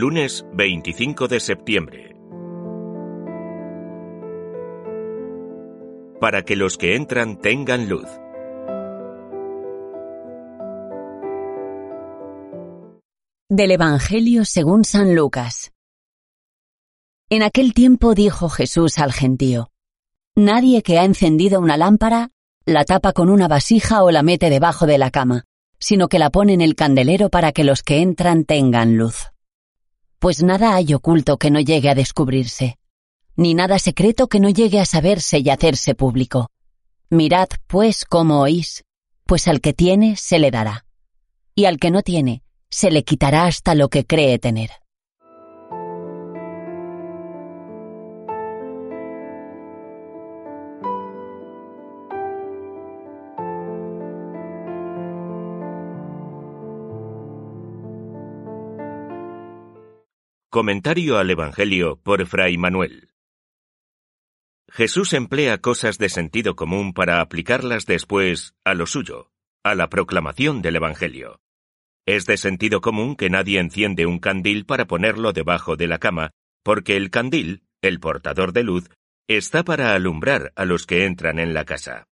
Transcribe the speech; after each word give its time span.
Lunes 0.00 0.46
25 0.52 1.26
de 1.26 1.40
septiembre. 1.40 2.14
Para 6.20 6.44
que 6.44 6.54
los 6.54 6.78
que 6.78 6.94
entran 6.94 7.40
tengan 7.40 7.88
luz. 7.88 8.06
Del 13.48 13.72
Evangelio 13.72 14.44
según 14.44 14.84
San 14.84 15.16
Lucas. 15.16 15.72
En 17.28 17.42
aquel 17.42 17.74
tiempo 17.74 18.14
dijo 18.14 18.48
Jesús 18.48 19.00
al 19.00 19.12
gentío, 19.12 19.72
Nadie 20.36 20.84
que 20.84 21.00
ha 21.00 21.04
encendido 21.04 21.58
una 21.58 21.76
lámpara 21.76 22.30
la 22.66 22.84
tapa 22.84 23.12
con 23.12 23.30
una 23.30 23.48
vasija 23.48 24.04
o 24.04 24.12
la 24.12 24.22
mete 24.22 24.48
debajo 24.48 24.86
de 24.86 24.98
la 24.98 25.10
cama, 25.10 25.42
sino 25.80 26.06
que 26.06 26.20
la 26.20 26.30
pone 26.30 26.52
en 26.52 26.60
el 26.60 26.76
candelero 26.76 27.30
para 27.30 27.50
que 27.50 27.64
los 27.64 27.82
que 27.82 28.00
entran 28.00 28.44
tengan 28.44 28.96
luz. 28.96 29.32
Pues 30.18 30.42
nada 30.42 30.74
hay 30.74 30.94
oculto 30.94 31.36
que 31.36 31.50
no 31.50 31.60
llegue 31.60 31.88
a 31.88 31.94
descubrirse, 31.94 32.78
ni 33.36 33.54
nada 33.54 33.78
secreto 33.78 34.28
que 34.28 34.40
no 34.40 34.48
llegue 34.48 34.80
a 34.80 34.84
saberse 34.84 35.38
y 35.38 35.48
hacerse 35.48 35.94
público. 35.94 36.50
Mirad, 37.08 37.48
pues, 37.68 38.04
cómo 38.04 38.40
oís, 38.40 38.84
pues 39.26 39.46
al 39.46 39.60
que 39.60 39.72
tiene 39.72 40.16
se 40.16 40.38
le 40.38 40.50
dará, 40.50 40.86
y 41.54 41.66
al 41.66 41.78
que 41.78 41.90
no 41.90 42.02
tiene 42.02 42.42
se 42.70 42.90
le 42.90 43.04
quitará 43.04 43.46
hasta 43.46 43.74
lo 43.74 43.88
que 43.88 44.04
cree 44.04 44.38
tener. 44.38 44.70
Comentario 60.50 61.18
al 61.18 61.28
Evangelio 61.28 62.00
por 62.02 62.24
Fray 62.26 62.56
Manuel. 62.56 63.10
Jesús 64.70 65.12
emplea 65.12 65.58
cosas 65.58 65.98
de 65.98 66.08
sentido 66.08 66.56
común 66.56 66.94
para 66.94 67.20
aplicarlas 67.20 67.84
después 67.84 68.54
a 68.64 68.72
lo 68.72 68.86
suyo, 68.86 69.30
a 69.62 69.74
la 69.74 69.90
proclamación 69.90 70.62
del 70.62 70.76
Evangelio. 70.76 71.42
Es 72.06 72.24
de 72.24 72.38
sentido 72.38 72.80
común 72.80 73.14
que 73.14 73.28
nadie 73.28 73.60
enciende 73.60 74.06
un 74.06 74.20
candil 74.20 74.64
para 74.64 74.86
ponerlo 74.86 75.34
debajo 75.34 75.76
de 75.76 75.86
la 75.86 75.98
cama, 75.98 76.30
porque 76.62 76.96
el 76.96 77.10
candil, 77.10 77.64
el 77.82 78.00
portador 78.00 78.54
de 78.54 78.62
luz, 78.62 78.88
está 79.28 79.64
para 79.64 79.92
alumbrar 79.92 80.54
a 80.56 80.64
los 80.64 80.86
que 80.86 81.04
entran 81.04 81.38
en 81.38 81.52
la 81.52 81.66
casa. 81.66 82.06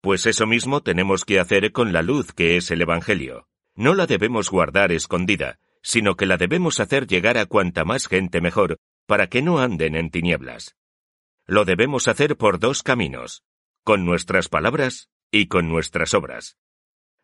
Pues 0.00 0.26
eso 0.26 0.46
mismo 0.46 0.84
tenemos 0.84 1.24
que 1.24 1.40
hacer 1.40 1.72
con 1.72 1.92
la 1.92 2.02
luz 2.02 2.32
que 2.32 2.56
es 2.56 2.70
el 2.70 2.82
Evangelio. 2.82 3.48
No 3.74 3.94
la 3.94 4.06
debemos 4.06 4.48
guardar 4.48 4.92
escondida, 4.92 5.58
sino 5.84 6.16
que 6.16 6.26
la 6.26 6.38
debemos 6.38 6.80
hacer 6.80 7.06
llegar 7.06 7.36
a 7.36 7.46
cuanta 7.46 7.84
más 7.84 8.08
gente 8.08 8.40
mejor, 8.40 8.78
para 9.06 9.28
que 9.28 9.42
no 9.42 9.58
anden 9.58 9.94
en 9.94 10.10
tinieblas. 10.10 10.74
Lo 11.46 11.66
debemos 11.66 12.08
hacer 12.08 12.36
por 12.38 12.58
dos 12.58 12.82
caminos, 12.82 13.44
con 13.84 14.06
nuestras 14.06 14.48
palabras 14.48 15.10
y 15.30 15.46
con 15.46 15.68
nuestras 15.68 16.14
obras. 16.14 16.56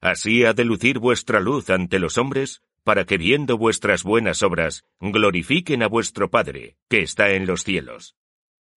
Así 0.03 0.45
ha 0.45 0.53
de 0.53 0.65
lucir 0.65 0.99
vuestra 0.99 1.41
luz 1.41 1.71
ante 1.71 1.99
los 1.99 2.19
hombres, 2.19 2.61
para 2.85 3.07
que 3.07 3.17
viendo 3.17 3.57
vuestras 3.57 4.03
buenas 4.03 4.43
obras, 4.43 4.85
glorifiquen 5.01 5.83
a 5.83 5.89
vuestro 5.89 6.31
Padre, 6.31 6.77
que 6.89 7.01
está 7.01 7.31
en 7.31 7.47
los 7.47 7.65
cielos. 7.65 8.15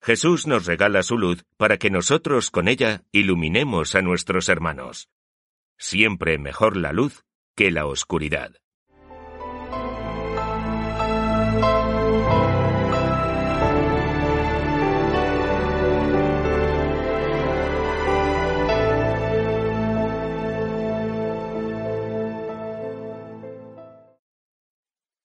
Jesús 0.01 0.47
nos 0.47 0.65
regala 0.65 1.03
su 1.03 1.17
luz 1.17 1.43
para 1.57 1.77
que 1.77 1.89
nosotros 1.89 2.51
con 2.51 2.67
ella 2.67 3.03
iluminemos 3.11 3.95
a 3.95 4.01
nuestros 4.01 4.47
hermanos. 4.47 5.09
Siempre 5.77 6.37
mejor 6.37 6.77
la 6.77 6.93
luz 6.93 7.25
que 7.55 7.71
la 7.71 7.85
oscuridad. 7.85 8.62